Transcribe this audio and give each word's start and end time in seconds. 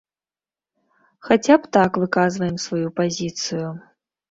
Хаця 1.27 1.57
б 1.59 1.71
так 1.79 2.01
выказваем 2.05 2.59
сваю 2.67 2.87
пазіцыю. 3.03 3.67